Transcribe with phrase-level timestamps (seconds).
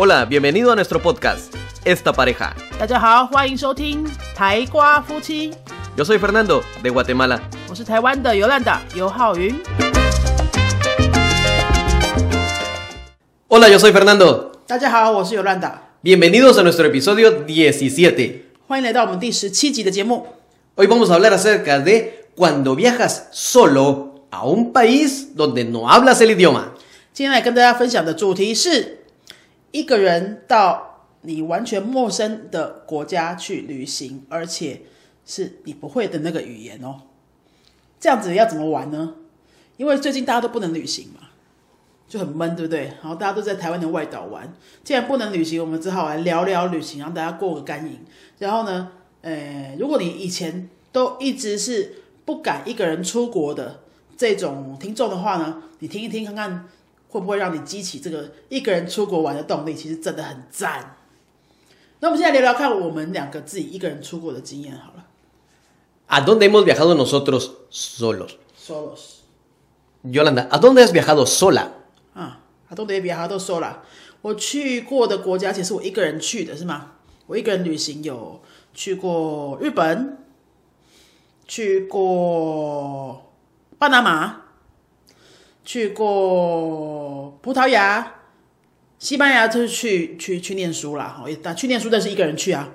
[0.00, 1.52] Hola, bienvenido a nuestro podcast,
[1.84, 2.54] Esta Pareja.
[2.78, 5.52] 大家好，欢迎收听台瓜夫妻
[5.96, 7.40] ，Yo soy Fernando, de Guatemala.
[7.68, 9.52] 我是台湾的尤兰达尤浩云。
[13.48, 14.52] Hola, yo soy Fernando.
[14.68, 18.42] 大家好，我是尤兰达，Bienvenidos a nuestro episodio 17.
[18.68, 20.28] 欢迎来到我们第十七集的节目。
[20.76, 26.30] Hoy vamos a hablar acerca de cuando viajas solo a un país donde no hablas el
[26.36, 26.66] idioma.
[27.12, 28.97] 今天来跟大家分享的主题是
[29.70, 34.82] 一个人到你完全陌生的国家去旅行，而且
[35.26, 37.02] 是你不会的那个语言哦。
[38.00, 39.14] 这样子要怎么玩呢？
[39.76, 41.28] 因为最近大家都不能旅行嘛，
[42.08, 42.84] 就很闷，对不对？
[43.02, 44.52] 然后大家都在台湾的外岛玩，
[44.84, 48.00] 既然不能旅行，我们只好来聊聊旅行，让大家过个干瘾。
[48.38, 53.80] 然后呢，呃，如果你以前都一直是不敢一个人出国的
[54.16, 56.68] 这种听众的话呢，你听一听看看。
[57.08, 59.74] 会不会让你激起这个一个人出国玩的动力？
[59.74, 60.96] 其实真的很赞。
[62.00, 65.04] 那我们现在聊聊看我们两个自己一个人出国的经验好了。
[66.08, 68.36] ¿A dónde hemos viajado nosotros solos?
[68.56, 69.18] Solos
[70.04, 71.68] Yolanda, ¿a dónde has viajado sola?
[72.14, 73.82] 啊，他都得比他都说了。
[74.22, 76.92] 我去过的国家，其实我一个人去的是吗？
[77.26, 78.40] 我一个人旅行有
[78.72, 80.18] 去过日本，
[81.46, 83.32] 去过
[83.78, 84.42] 巴拿马，
[85.68, 88.14] 去过葡萄牙，
[88.98, 92.70] 西班牙就是去去去念书啦，哈，但去念书但是一个人去啊。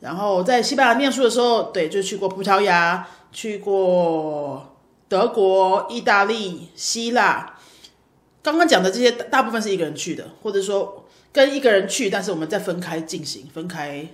[0.00, 4.78] 然后在西班牙念书的时候，对，就去过葡萄牙，去过
[5.10, 7.54] 德国、意大利、希腊。
[8.42, 14.08] 刚刚讲的这些大大部分是一个人去的，或者说跟一个人去，但是我们再分开进行、分开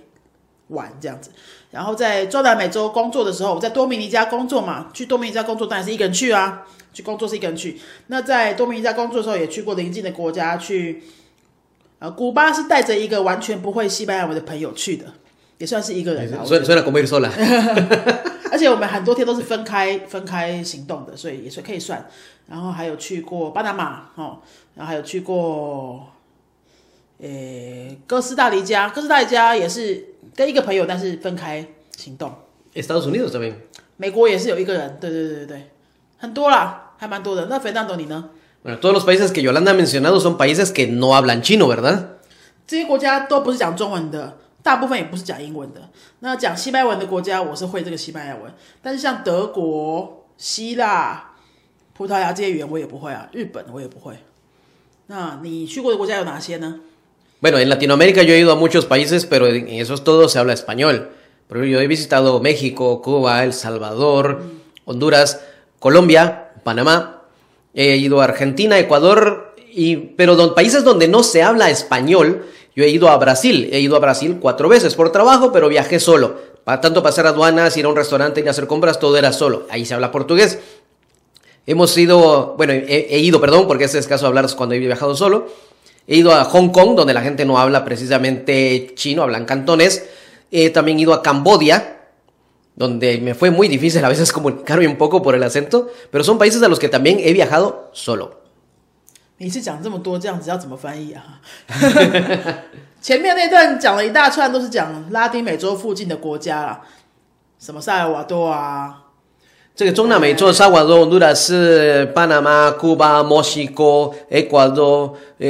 [0.69, 1.29] 玩这样子。
[1.69, 7.79] 然后在中南美洲工作的时候，我在多米尼加工作嘛，去多米尼加工作当然是一个人去啊，去工作是一个人去。
[8.07, 11.03] 那在多米尼加工作的时候，也去过邻近的国家，去
[11.99, 15.05] 呃古巴是带着一个完全不会西班牙文的朋友去的，
[15.59, 16.41] 也算是一个人啊。
[16.43, 17.29] 我觉 Suena, 得 suena como ir sola.
[18.51, 22.09] 而且我们很多天都是分开分开行动的，所以也是可以算。
[22.47, 24.39] 然后还有去过巴拿马哦，
[24.73, 26.07] 然后还有去过，
[27.19, 28.89] 呃，哥斯达黎加。
[28.89, 30.08] 哥斯达黎加也是
[30.39, 31.67] 跟一个朋友，但是分开
[31.97, 32.33] 行动。
[32.73, 33.55] Estados Unidos también.
[33.97, 35.63] 美国也是有一个人，对对对对对，
[36.17, 37.47] 很多啦，还蛮多的。
[37.47, 38.29] 那肥当多你呢
[38.63, 42.05] ？Bueno, todos los países que Yolanda ha mencionado son países que no hablan chino, ¿verdad?
[42.65, 45.89] 这些国家都不是讲中文的，大部分也不是讲英文的。
[46.19, 48.49] 那讲西班牙文的国家，我是会这个西班牙文，
[48.81, 51.31] 但是像德国、希腊、
[51.93, 54.15] 葡萄牙这些语言我也不会啊，日本我也不会。
[55.07, 56.79] 那你去过的国家有哪些呢？
[57.41, 61.09] Bueno, en Latinoamérica yo he ido a muchos países, pero en esos todos se habla español.
[61.47, 64.41] Pero yo he visitado México, Cuba, El Salvador,
[64.83, 65.41] Honduras,
[65.79, 67.23] Colombia, Panamá.
[67.73, 72.45] He ido a Argentina, Ecuador, y, pero don, países donde no se habla español,
[72.75, 73.69] yo he ido a Brasil.
[73.71, 76.35] He ido a Brasil cuatro veces por trabajo, pero viajé solo.
[76.65, 79.65] Para tanto pasar aduanas, ir a un restaurante, ir a hacer compras, todo era solo.
[79.69, 80.59] Ahí se habla portugués.
[81.65, 85.15] Hemos ido, bueno, he, he ido, perdón, porque es caso de hablar cuando he viajado
[85.15, 85.47] solo.
[86.08, 90.04] He ido a Hong Kong, donde la gente no habla precisamente chino, hablan cantones.
[90.50, 92.00] He también ido a Cambodia,
[92.76, 96.38] donde me fue muy difícil a veces comunicarme un poco por el acento, pero son
[96.38, 98.40] países a los que también he viajado solo.
[99.36, 101.40] 你是讲这么多，这样子要怎么翻译啊？
[103.00, 106.80] 前面那段讲了一大串，都是讲拉丁美洲附近的国家啦，
[107.58, 108.97] 什么塞尔瓦多啊，
[109.79, 115.47] 这个中南美洲，萨瓦多、洪都拉斯、巴拿马、古巴、墨西哥、Ecuador、呃、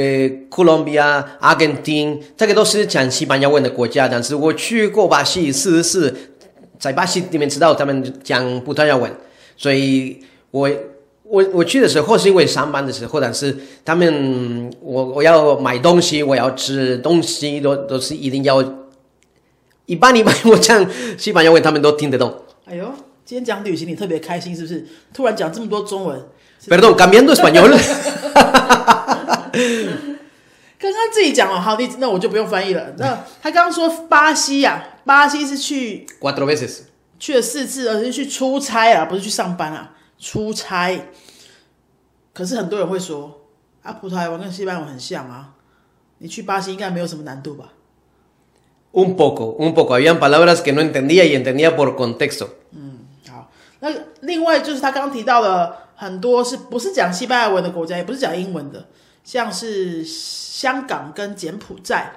[0.48, 4.06] Colombia、阿根廷，这个都是讲西班牙文的国家。
[4.06, 6.16] 但是我去过巴西四次，
[6.78, 9.10] 在巴西里面知道他们讲葡萄牙文，
[9.56, 10.20] 所以
[10.52, 10.70] 我
[11.24, 18.62] 我我去的时候是因为上班的时候，但是他们我我要买东西，我要吃东西，都都是一定要
[19.86, 20.86] 一般一般，我讲
[21.18, 22.32] 西班牙文他们都听得懂。
[22.66, 22.86] 哎呦，
[23.30, 24.84] 今天讲旅行你特别开心是不是？
[25.14, 26.20] 突然讲这么多中文
[26.66, 27.70] ，Perdón, cambiando español.
[30.76, 32.92] 刚刚自己讲哦，好，你那我就不用翻译了。
[32.98, 36.80] 那他刚刚说巴西呀、巴西是去 Cuatro veces.
[37.20, 41.00] 去了四次，而是去出差啊，不是去上班啊，出差。
[42.34, 43.42] 可是很多人会说
[43.84, 45.50] 啊，葡萄牙文跟西班牙文很像啊，
[46.18, 47.74] 你去巴西应该没有什么难度吧
[48.92, 49.94] ？Un poco, un poco.
[49.94, 52.58] Habían palabras que no entendía y entendía por contexto.
[53.80, 53.90] 好，那
[54.20, 58.86] 另外就是他刚刚提到了很多是不是讲西班牙文的国家，也不是讲英文的，
[59.24, 62.12] 像是香港跟柬埔寨，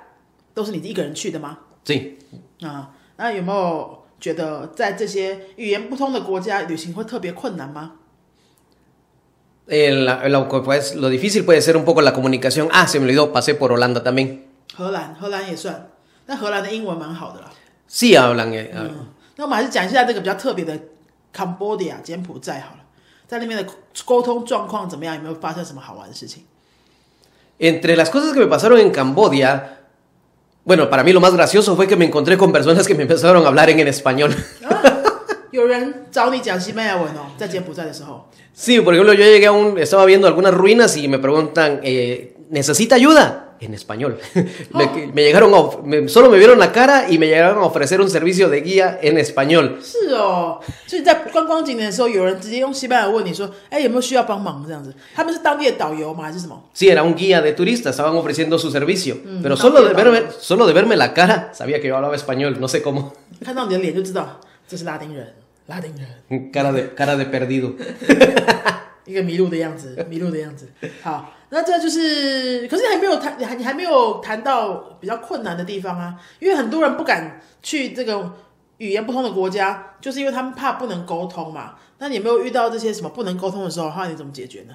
[0.53, 2.13] 都是你一个人去的吗？Sí.
[2.61, 7.93] 啊，那有没有觉得在这些语言不通的国家旅行会特别困难吗
[9.67, 9.93] ？Eh,
[10.63, 12.67] pues, lo difícil puede ser un poco la comunicación.
[12.71, 14.39] Ah, se me olvidó, pasé por Holanda también.
[14.75, 15.87] 荷兰，荷兰也算，
[16.25, 17.49] 但荷兰的英文蛮好的啦。
[17.89, 18.89] Eh, ah,
[19.35, 20.77] 那我们还是讲一下这个比较特别的
[21.34, 22.84] Cambodia 柬埔寨好了，
[23.26, 23.72] 在那边的
[24.04, 25.14] 沟通状况怎么样？
[25.14, 26.44] 有没有发生什么好玩的事情？
[27.58, 29.78] Entre las cosas que me pasaron en Cambodia,
[30.64, 33.44] bueno, para mí lo más gracioso fue que me encontré con personas que me empezaron
[33.44, 34.32] a hablar en, en español.
[35.50, 41.80] 有人找你讲西班牙文哦，在柬埔寨的时候， Sí, por ejemplo, yo llegué a un, estaba viendo algunas ruinas y me preguntan,
[41.82, 43.41] eh, ¿necesita ayuda?
[43.59, 44.19] en español.
[44.33, 45.11] me, oh.
[45.13, 48.09] me llegaron a, me, solo me vieron la cara y me llegaron a ofrecer un
[48.09, 49.79] servicio de guía en español.
[56.73, 60.23] Sí, era un guía de turistas, estaban ofreciendo su servicio, mm, pero solo de verme,
[60.39, 63.13] solo de verme la cara, sabía que yo hablaba español, no sé cómo.
[66.51, 67.75] Cara de cara de perdido.
[69.04, 70.68] 一个迷路的样子，迷路的样子。
[71.02, 78.34] 好，那这就是，可是还没有谈，你还你还没有谈到比较困难的地方啊，因为很多人不敢去这个
[78.78, 81.74] 语言不通的国家，就是因为他们怕不能沟通嘛。
[81.98, 84.74] 那你有没有遇到这些什么不能沟通的时候，后来你怎么解决呢？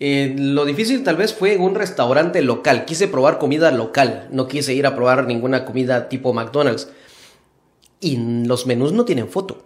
[0.00, 2.84] Eh, lo difícil tal vez fue en un restaurante local.
[2.84, 6.88] Quise probar comida local, no quise ir a probar ninguna comida tipo McDonald's.
[8.00, 8.16] Y
[8.46, 9.58] los menús no tienen foto.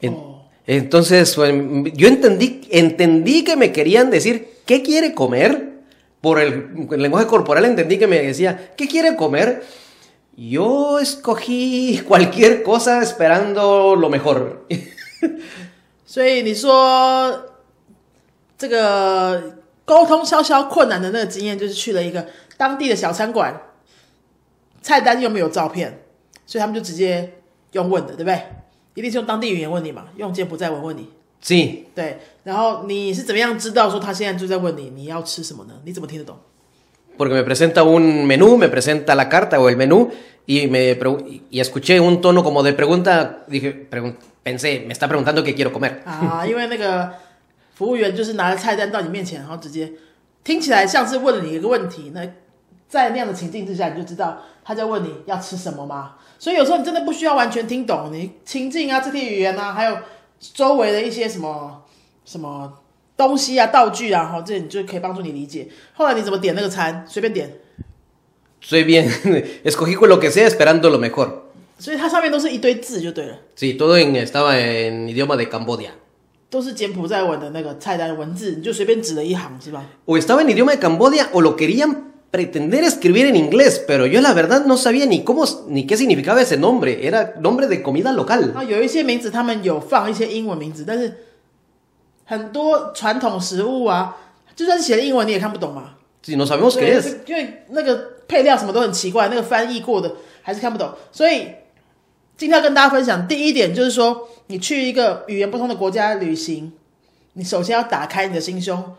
[0.00, 0.39] En- Oh.
[0.66, 1.52] Entonces, pues,
[1.94, 5.74] yo entendí, entendí que me querían decir qué quiere comer.
[6.20, 9.62] Por el, el lenguaje corporal entendí que me decía, ¿qué quiere comer?
[10.36, 14.66] Yo escogí cualquier cosa esperando lo mejor.
[16.04, 17.52] 所以你说
[18.58, 22.26] 这个沟通稍稍困难的那个经验，就是去了一个
[22.56, 23.54] 当地的小餐馆，
[24.82, 26.00] 菜单又没有照片，
[26.44, 27.34] 所以他们就直接
[27.72, 28.42] 用问的，对不对？
[28.93, 31.07] 一定是用当地语言问你嘛，用柬埔寨文问你。
[31.43, 35.73] Sí, 对，然后你是怎么样知道说他现在就在问你你要吃什么呢？
[35.83, 36.37] 你怎么听得懂
[37.17, 40.11] ？porque me presenta un menú, me presenta la carta o el menú
[40.45, 40.95] y me
[41.49, 45.71] y escuché un tono como de pregunta, dije, pregun- pensé, me está preguntando qué quiero
[45.71, 46.03] comer.
[46.05, 47.11] 啊，因为那个
[47.73, 49.91] 服务员就是拿着菜单到你面前，然后直接
[50.43, 52.11] 听起来像是问你一个问题。
[52.13, 52.21] 那
[52.87, 56.17] 在那样的情境之下，你就知道他在问你要吃什么吗？
[56.41, 59.95] 所以有时候你真的不需要完全听懂你情境啊、肢体语言啊，还有
[60.39, 61.83] 周围的一些什么
[62.25, 62.79] 什么
[63.15, 65.67] 东西啊、道具啊，然后这你就可以帮助你理解。
[65.93, 67.05] 后来你怎么点那个餐？
[67.07, 67.51] 随便点。
[68.59, 69.07] 随便，
[69.63, 71.29] Escogí lo que sea, esperando lo mejor。
[71.77, 73.35] 所以它上面都是一堆字就对了。
[73.55, 75.89] Sí, todo estaba en idioma de Camboya。
[76.49, 84.33] 都是柬埔寨文的那个菜单文字，你就随便指了一行是吧？O estaba en idioma de Camboya o lo querían pretender escribir en inglés, pero yo la
[84.33, 87.05] verdad no sabía ni cómo, ni qué significaba ese nombre.
[87.05, 88.53] Era nombre de comida local.
[88.55, 91.25] 啊，有一些名字他们有放一些英文名字，但是
[92.25, 94.17] 很多传统食物啊，
[94.55, 95.95] 就算是写的英文你也看不懂嘛。
[96.23, 97.17] Si no sabemos qué 对 es.
[97.25, 100.89] 因为那个配料什么都很奇怪，那个翻译过的还是看不懂。
[101.11, 101.47] 所以
[102.37, 106.71] 今天要跟大家分享第一点就是说，你去一个语言不通的国家旅行，
[107.33, 108.95] 你首先要打开你的心胸，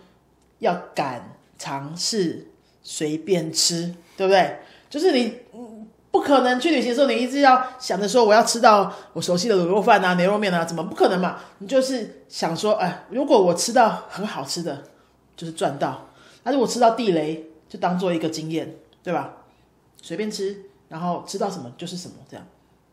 [0.58, 2.48] 要敢尝试，
[2.82, 4.58] 随便吃，对不对？
[4.90, 5.34] 就是你。
[5.54, 5.78] 嗯
[6.12, 11.38] 不可能去旅行的时候，你一直要想着说我要吃到我熟悉的卤肉饭啊、牛肉面啊，怎么不可能嘛？
[11.56, 14.82] 你就是想说，哎，如果我吃到很好吃的，
[15.34, 16.10] 就是赚到；
[16.42, 19.36] 那如果吃到地雷，就当做一个经验，对吧？
[20.02, 20.54] 随便吃，
[20.90, 22.44] 然后吃到什么就是什么，这样。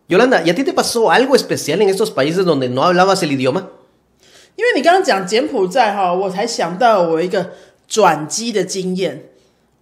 [0.08, 3.31] Yolanda, ¿y a ti te pasó algo especial en estos países donde no hablabas el
[3.31, 3.65] idioma?
[4.55, 7.51] 因为你刚刚讲柬埔寨哈，我才想到我一个
[7.86, 9.25] 转机的经验。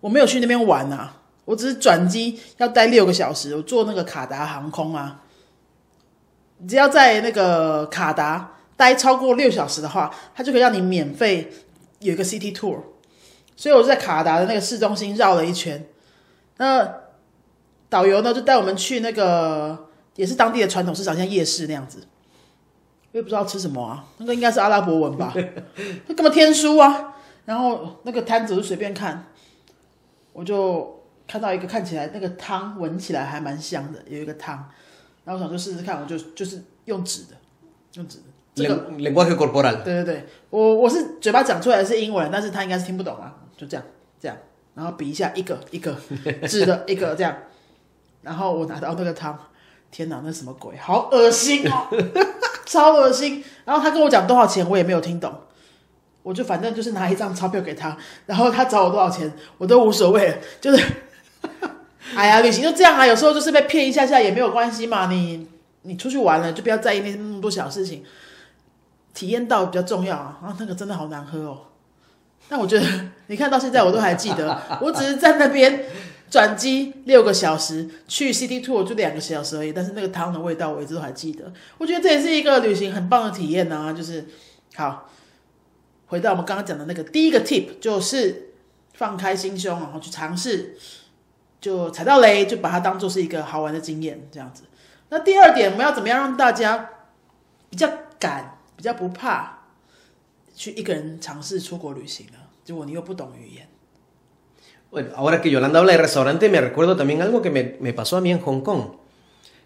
[0.07, 5.21] 我没有去那边玩啊，我只是转机要待六个小时，我坐那个卡达航空啊。
[6.65, 11.51] 只要在那个卡达待超过六小时的话，它就可以让你免费
[11.99, 12.79] 有一个 City Tour。
[13.57, 15.85] 所以我就在卡达的那个市中心绕了一圈。
[16.55, 16.89] 那
[17.89, 22.07] 导游呢就带我们去那个也是当地的传统市场，像夜市那样子。
[23.11, 27.15] 我也不知道吃什么啊，那个应该是阿拉伯文吧，那根本天书啊。
[27.43, 29.27] 然后那个摊子就随便看，
[30.37, 34.69] 我就看到一个看起来那个汤闻起来还蛮香的，有一个汤，
[35.23, 37.35] 然后我想就试试看，我就就是用纸的，
[37.95, 38.25] 用纸的。
[38.53, 39.81] 这个 lenguaje corporal.
[39.81, 43.83] 对对对，我我是嘴巴讲出来的是英文，但是他应该是听不懂啊，就这样
[44.19, 44.37] 这样，
[44.75, 45.97] 然后比一下一个一个
[46.47, 47.35] 纸的一个这样，
[48.21, 49.35] 然后我拿到那个汤，
[49.89, 51.87] 天哪，那什么鬼，好恶心哦，
[52.63, 53.43] 超恶心。
[53.65, 55.33] 然后他跟我讲多少钱，我也没有听懂，
[56.27, 60.83] 我就反正就是拿一张钞票给他，然后他找我多少钱，我都无所谓，就是，
[62.13, 65.47] 哎呀，旅行就这样啊，有时候就是被骗一下下也没有关系嘛，你
[65.83, 68.03] 你出去玩了就不要在意那那么多小事情。
[69.13, 70.37] 体验到比较重要啊！
[70.43, 71.61] 啊，那个真的好难喝哦。
[72.47, 72.85] 但我觉得，
[73.25, 75.85] 你看到现在我都还记得，我只是在那边
[76.29, 81.51] 转机六个小时，去 City Tour 就两个小时而已，但是那个汤的味道我一直都还记得。
[81.79, 84.23] 我觉得这也是一个旅行很棒的体验呢、就是
[84.75, 85.09] 好，
[86.07, 88.53] 回到我们刚刚讲的那个第一个 tip，就是
[88.93, 90.75] 放开心胸，然后去尝试，
[91.61, 94.63] 就踩到雷就把它当做是一个好玩的经验，这样子。
[95.09, 96.89] 那第二点，我们要怎么样让大家
[97.69, 99.59] 比较敢、比较不怕
[100.55, 102.39] 去一个人尝试出国旅行呢？
[102.65, 103.67] 如果你又不懂语言。
[104.89, 108.21] Bueno, ahora que Yolanda habla de restaurante, me recuerdo también algo que me, me pasó a
[108.21, 108.95] mí en Hong Kong.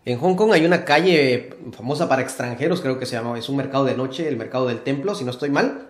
[0.03, 3.57] En Hong Kong hay una calle famosa para extranjeros, creo que se llama, es un
[3.57, 5.89] mercado de noche, el mercado del templo, si no estoy mal.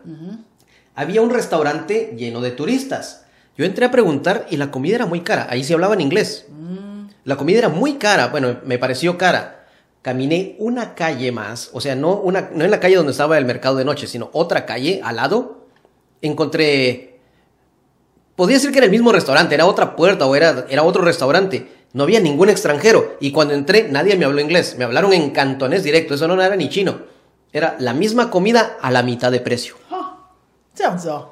[0.95, 3.25] Había un restaurante lleno de turistas.
[3.57, 5.47] Yo entré a preguntar y la comida era muy cara.
[5.49, 6.47] Ahí se hablaba en inglés.
[7.23, 9.67] La comida era muy cara, bueno, me pareció cara.
[10.01, 13.45] Caminé una calle más, o sea, no, una, no en la calle donde estaba el
[13.45, 15.67] mercado de noche, sino otra calle al lado.
[16.21, 17.11] Encontré
[18.35, 21.67] podía decir que era el mismo restaurante, era otra puerta o era, era otro restaurante.
[21.93, 23.17] No había ningún extranjero.
[23.19, 24.77] Y cuando entré, nadie me habló inglés.
[24.77, 26.13] Me hablaron en cantonés directo.
[26.13, 26.95] Eso no era ni chino.
[27.51, 29.75] Era la misma comida a la mitad de precio.
[30.73, 31.29] 这样子哦。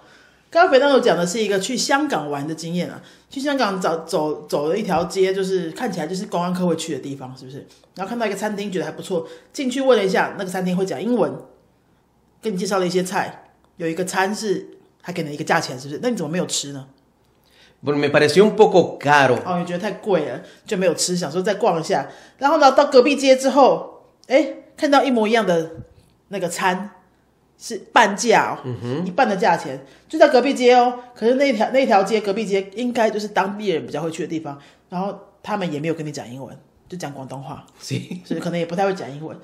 [0.51, 2.99] 刚刚肥当有讲的是一个去香港玩的经验啊，
[3.29, 7.67] 去香港走走走了一条街，就是看起来就是观光客会去的地方，是不是？
[7.95, 11.31] 然后看到一个餐厅，觉得还不错，进去问了一下，那个餐厅会讲英文，
[12.41, 14.67] 跟你介绍了一些菜，有一个餐是
[15.03, 15.99] 还给了一个价钱，是不是？
[16.01, 16.87] 那你怎么没有吃呢？
[17.81, 19.37] Bueno, me pareció un poco caro.
[19.45, 22.09] 哦，你觉得太贵了，就没有吃，想说再逛一下。
[22.37, 25.71] 然后呢，到隔壁街之后，哎，看到一模一样的
[26.27, 26.91] 那个餐
[27.57, 30.99] 是半价哦，一半的价钱，就在隔壁街哦。
[31.15, 34.59] 可是那条那条街隔壁街应该就是当地人比较会去的地方，
[34.89, 36.57] 然后他们也没有跟你讲英文，
[36.89, 39.37] 就讲广东话，所以可能也不太会讲英文。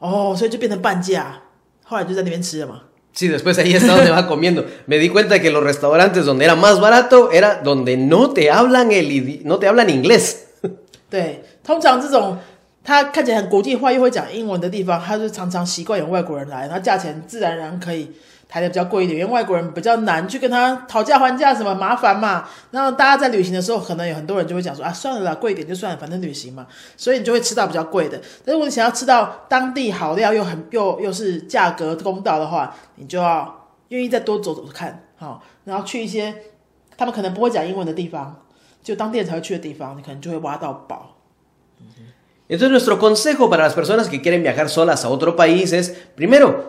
[0.00, 1.42] 哦，所以就变成半价。
[1.84, 2.82] 后来就在那边吃了嘛。
[3.17, 4.65] Sí, después ahí está donde va comiendo.
[4.87, 8.91] Me di cuenta que los restaurantes donde era más barato era donde no te hablan
[8.91, 10.37] el idi- no te hablan inglés.
[11.11, 12.39] 对，通常这种
[12.83, 18.09] 他看起来很国际化又会讲英文的地方，他就常常习惯有外国人来，然后价钱自然而然可以
[18.48, 22.48] 抬的比较贵一点，因为外国人比较难去跟他讨价还价，什么麻烦嘛。
[22.70, 28.18] 然后大家在旅行的时候，可能有很多人就会讲说啊，算了啦，贵一点就算了，反正旅行嘛，所以你就会吃到比较贵的。
[28.44, 36.34] 但是如果你想要吃到当地好料又很又又是价格公道的话，你就要愿意再多走走看，好、然后去一些
[36.96, 38.42] 他们可能不会讲英文的地方，
[38.82, 41.16] 就当地人才会去的地方，你可能就会挖到宝。
[42.48, 46.67] Entonces nuestro consejo para las personas que quieren viajar solas a otro país es, primero,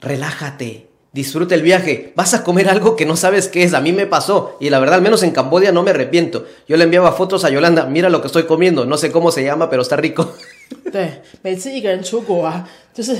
[0.00, 3.92] relájate, disfruta el viaje, vas a comer algo que no sabes qué es, a mí
[3.92, 6.46] me pasó y la verdad al menos en Camboya no me arrepiento.
[6.68, 9.42] Yo le enviaba fotos a Yolanda, mira lo que estoy comiendo, no sé cómo se
[9.42, 10.28] llama, pero está rico.
[10.92, 13.16] 对，每次一个人出国啊，就是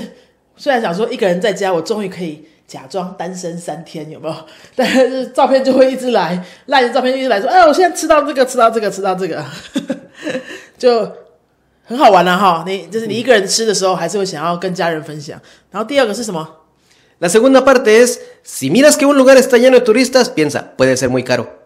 [0.55, 4.35] 虽然想说一个人在家，我终于可以假装单身三天，有没有？
[4.75, 9.43] 但是照片就会一直来，赖的照片就一直来说，哎，我现在吃到这个，吃到这个，吃到这个，
[10.77, 11.11] 就
[11.83, 12.63] 很好玩了、哈。
[12.65, 15.37] 你就是你一个人吃的时候，还是会想要跟家人分享。
[15.71, 16.47] 然后第二个是什么？
[17.19, 20.97] La segunda parte es, si miras que un lugar está lleno de turistas, piensa, puede
[20.97, 21.61] ser muy caro.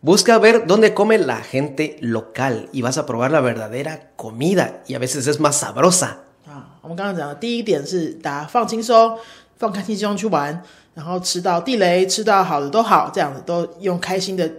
[0.00, 4.94] Busca ver dónde come la gente local y vas a probar la verdadera comida y
[4.94, 6.16] a veces es más sabrosa.
[6.46, 9.16] 啊，我们刚刚讲的第一点是大家放轻松，
[9.56, 10.60] 放开心胸去玩，
[10.94, 14.50] 然后吃到地雷，吃到好的都好，这样子都用开心的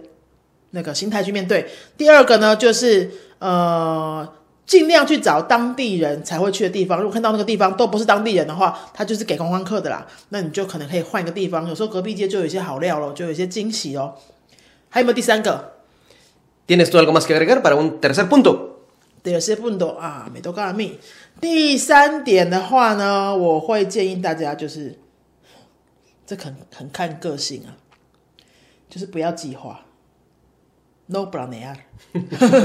[0.70, 1.68] 那个心态去面对。
[1.98, 4.26] 第二个呢，就是呃，
[4.69, 6.99] 尽量去找当地人才会去的地方。
[6.99, 11.67] 如果看到那个地方都不是当地人的话，他就是给观光客的啦，那你就可能可以换一个地方。
[11.67, 14.13] 有时候隔壁街就有一些好料咯，就有一些惊喜哦。
[14.89, 15.73] 还有没有第三个
[16.67, 18.75] ？¿Tienes tú algo más que agregar para un tercer punto?
[19.23, 20.99] 第二些不懂啊，美都告诉你。
[21.41, 24.99] 第三点的话呢，我会建议大家就是，
[26.27, 27.73] 这很很看个性啊，
[28.87, 29.81] 就是不要计划
[31.07, 31.75] ，no planear，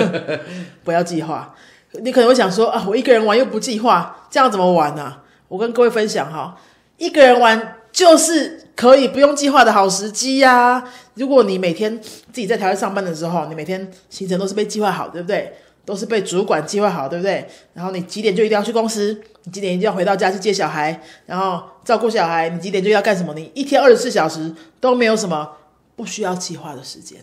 [0.85, 1.55] 不要计划。
[2.03, 6.59] 你可能会想说啊，我一个人玩又不计划，这样怎么玩呢、我跟各位分享哈，
[6.99, 10.85] 一个人玩就是可以不用计划的好时机呀、
[11.15, 15.53] 如果你每天自己在台湾上班的时候，你每天行程都是被计划好，对不对？
[15.87, 17.47] 都是被主管计划好，对不对？
[17.75, 23.35] 然后你几点就一定要去公司，你几点一定要回到家去接小孩，然后照顾小孩，你几点就要干什么？
[23.35, 25.47] 你一天二十四小时都没有什么
[25.95, 27.19] 不需要计划的时间。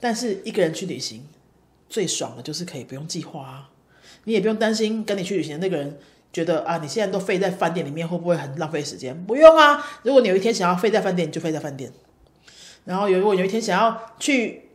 [0.00, 1.26] 但是一个人去旅行，
[1.90, 3.68] 最爽的就是可以不用计划啊，
[4.26, 5.98] 你也不用担心跟你去旅行的那个人
[6.32, 9.24] 觉得啊，你现在都废在饭店里面会不会很浪费时间？
[9.24, 11.90] 不用啊，如果你有一天想要废在饭店，你就废在饭店。
[12.84, 14.68] 然后如果有一天想要去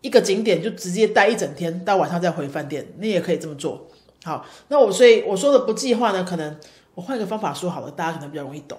[0.00, 3.86] 一个景点，就直接待一整天，到晚上再回饭店，你也可以这么做。
[4.24, 6.56] 好，那我所以我说的不计划呢，可能
[6.94, 8.78] 我换一个方法说好了，大家可能比较容易懂。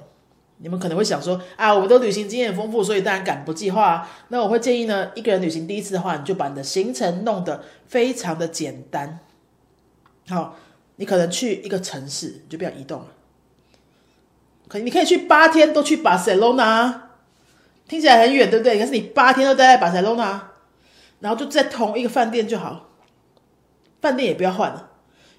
[0.57, 4.09] 你们可能会想说啊，我们都旅行经验丰富，所以当然敢不计划、啊。
[4.27, 9.19] 那我会建议呢，一个人旅行第一次的话，你就把你的行程弄得非常的简单。
[10.29, 10.55] 好，
[10.97, 13.07] 你可能去一个城市，你就不要移动了。
[14.67, 17.09] 可你可以去八天都去巴塞罗那，
[17.87, 18.77] 听起来很远，对不对？
[18.77, 20.51] 可是你八天都待在巴塞罗那，
[21.19, 22.89] 然后就在同一个饭店就好，
[23.99, 24.91] 饭店也不要换了。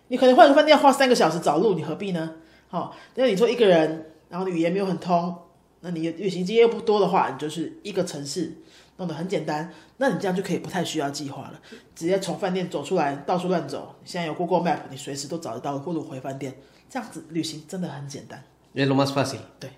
[0.08, 2.34] 你可能换个饭店要花三个小时找路，你何必呢？
[2.68, 5.36] 好，那你说一个人，然后语言没有很通，
[5.80, 8.52] 那你旅行经验又不多的话，你就是一个城市
[8.98, 11.60] 弄得很简单，那你这样就可以不太需要计划了，
[11.94, 13.96] 直接从饭店走出来，到处乱走。
[14.04, 16.54] 现在有 Google Map，你随时都找得到路回饭店，
[16.90, 18.42] 这样子旅行真的很简单。
[18.74, 19.38] Es lo más fácil.
[19.58, 19.70] 对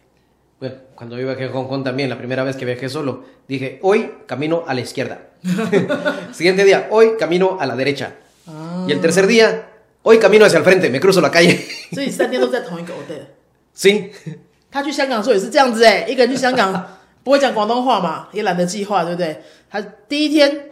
[0.60, 3.78] ，Bueno, cuando yo viajé a Hong Kong también, la primera vez que viajé solo, dije,
[3.82, 5.30] hoy camino a la izquierda.
[6.32, 8.16] Siguiente día, hoy camino a la derecha.
[8.86, 9.68] Y el tercer día,
[10.02, 11.58] hoy camino hacia el frente, me cruzo la calle.
[11.92, 12.92] 所以三天都在同一个
[13.74, 14.10] sí,
[14.71, 16.85] 他去香港的时候也是这样子哎、一个人去香港
[17.23, 19.41] 不会讲广东话嘛，也懒得计划，对不对？
[19.69, 20.69] 他第一天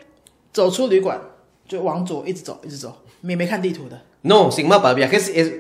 [0.54, 1.20] 走出旅馆
[1.68, 4.00] 就往左一直走，一直走，也没看地图的。
[4.22, 5.52] no, sin mapa, viajé, es- es-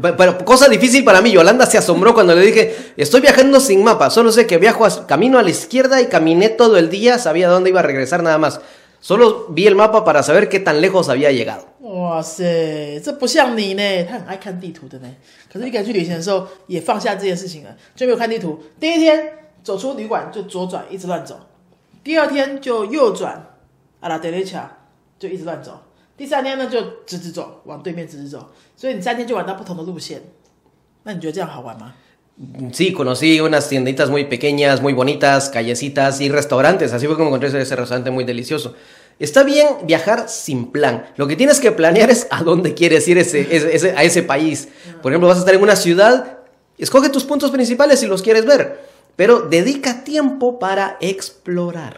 [0.00, 4.08] pero cosa difícil para mí, Yolanda se asombró cuando le dije, estoy viajando sin mapa,
[4.08, 7.48] solo sé que viajo a- camino a la izquierda y caminé todo el día, sabía
[7.48, 8.60] dónde iba a regresar nada más.
[9.00, 11.66] Solo vi el mapa para saber qué tan lejos había llegado.
[11.89, 15.09] 哇塞，这不像你呢，他很爱看地图的呢。
[15.51, 18.59] 可是一个人去旅行的时候，也放下这件事情了，就没有看地图。
[18.79, 21.35] 第一天走出旅馆就左转，一直乱走；
[22.03, 23.55] 第二天就右转，
[24.01, 24.85] 阿拉德雷卡
[25.17, 25.71] 就一直乱走；
[26.15, 28.51] 第三天呢就直直走，往对面直直走。
[28.75, 30.21] 所以你三天就玩到不同的路线。
[31.03, 31.93] 那你觉得这样好玩吗
[32.71, 36.93] ？Sí, conocí unas tienditas muy pequeñas, muy bonitas, callecitas y restaurantes.
[36.93, 38.75] Así fue como encontré ese, ese restaurante muy delicioso.
[39.18, 41.06] Está bien viajar sin plan.
[41.16, 44.22] Lo que tienes que planear es a dónde quieres ir ese, ese- ese- a ese
[44.22, 44.68] país.
[45.02, 46.38] Por ejemplo, vas a estar en una ciudad,
[46.78, 48.80] escoge tus puntos principales si los quieres ver,
[49.16, 51.94] pero dedica tiempo para explorar.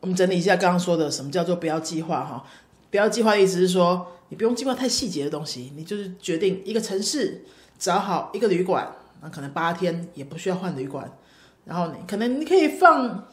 [0.00, 2.44] 我们整理一下刚刚说的，什么叫做不要计划哈？
[2.90, 7.42] 不要计划的意思是说，你不用计划太细节的东西，你就是决定一个城市，
[7.78, 8.86] 找好一个旅馆，
[9.22, 11.10] 那可能八天也不需要换旅馆，
[11.64, 13.26] 然后你可能你可以放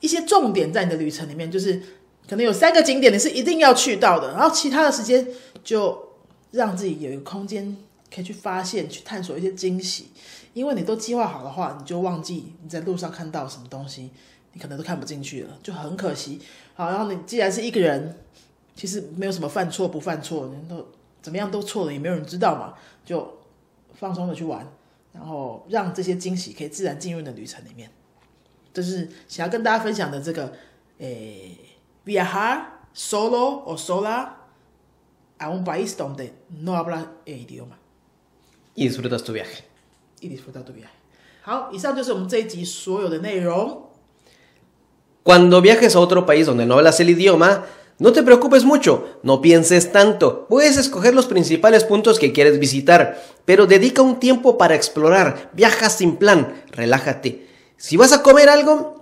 [0.00, 1.80] 一些重点在你的旅程里面，就是
[2.28, 5.26] 可能有三个景点你是一定要去到的，然后其他的时间
[5.64, 6.12] 就
[6.50, 7.76] 让自己有一个空间
[8.14, 10.08] 可以去发现、去探索一些惊喜。
[10.54, 14.10] 因为你都计划好的话，你就忘记你在路上看到什么东西，
[14.52, 16.40] 你可能都看不进去了，就很可惜。
[16.74, 18.16] 好，然后你既然是一个人，
[18.74, 20.84] 其实没有什么犯错不犯错，你都
[21.22, 23.38] 怎么样都错了，也没有人知道嘛，就
[23.94, 24.66] 放松的去玩，
[25.12, 27.88] 然后让这些惊喜可以自然进入你的旅程里面。
[28.77, 30.51] 这是想要跟大家分享的这个，
[30.99, 31.57] 诶，
[32.05, 34.29] viajar solo o sola
[35.37, 37.77] a un país donde no habla el idioma
[38.75, 39.63] Y disfrutas tu viaje.
[40.21, 40.93] y disfrutar tu viaje。
[41.43, 43.89] 好，以上就是我们这一集所有的内容。
[45.23, 47.65] Cuando viajes a otro país donde no hablas el idioma,
[47.99, 50.47] no te preocupes mucho, no pienses tanto.
[50.47, 55.51] Puedes escoger los principales puntos que quieres visitar, pero dedica un tiempo para explorar.
[55.53, 57.46] Viaja sin plan, relájate.
[57.78, 59.00] Si vas a comer algo,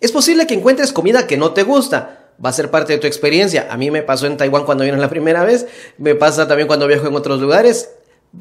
[0.00, 2.30] es posible que encuentres comida que no te gusta.
[2.42, 3.66] Va a ser parte de tu experiencia.
[3.70, 5.66] A mí me pasó en Taiwán cuando vine la primera vez,
[5.98, 7.90] me pasa también cuando viajo en otros lugares.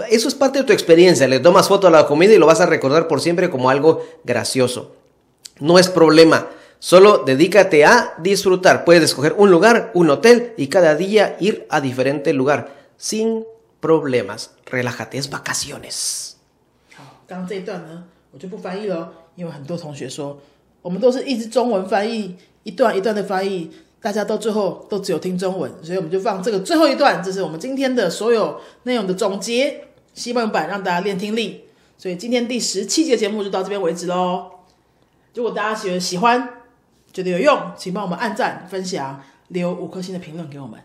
[0.09, 1.27] Eso es parte de tu experiencia.
[1.27, 4.05] Le tomas foto a la comida y lo vas a recordar por siempre como algo
[4.23, 4.95] gracioso.
[5.59, 6.49] No es problema.
[6.77, 8.85] Solo dedícate a disfrutar.
[8.85, 13.45] Puedes escoger un lugar, un hotel y cada día ir a diferente lugar sin
[13.79, 14.51] problemas.
[14.65, 16.37] Relájate, es vacaciones.
[19.35, 20.39] 因为很多同学说，
[20.81, 31.65] 我们都是一直中文翻译，一段一段的翻译，大家到最后都只有听中文，所以我们就放这个最后一段，这是我们今天的所有内容的总结，希望版让大家练听力。
[31.97, 34.51] 所以今天第十七节节目就到这边为止喽。
[35.33, 36.49] 如果大家觉得喜欢，
[37.11, 40.79] 觉得有用，请帮我们按赞、分享、留五颗星的评论给我们。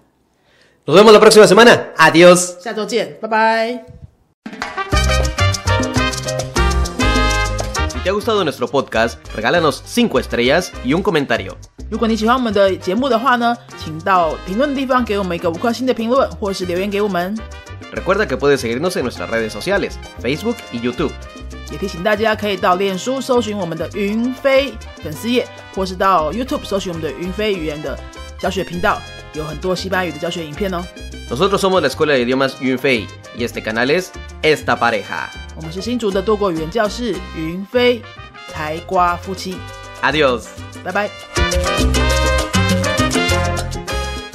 [0.87, 1.93] Nos vemos la próxima semana.
[1.97, 2.59] Adiós.
[2.61, 4.08] 下周见，拜拜。
[8.08, 11.56] te ha gustado nuestro podcast, regálanos 5 estrellas y un comentario.
[11.90, 17.38] 如果你喜欢我们的节目的话呢，请到评论的地方给我们一个五颗星的评论，或是留言给我们。
[17.94, 21.12] Recuerda que puedes seguirnos en nuestras redes sociales, Facebook y YouTube.
[21.72, 27.98] 也提醒大家可以到脸书搜寻我们的云飞粉丝页，或是到 YouTube 搜寻我们的云飞语言的
[28.40, 29.02] 教学频道，
[29.34, 30.84] 有很多西班牙语的教学影片哦。
[31.30, 35.30] Nosotros somos la Escuela de Idiomas Yunfei y este canal es Esta Pareja.
[35.56, 38.02] 我们是新竹的多国语言教室云飞
[38.50, 39.56] 才瓜夫妻，
[40.02, 40.44] Adiós.
[40.84, 42.07] 拜拜。